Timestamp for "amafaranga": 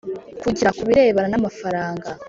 1.39-2.07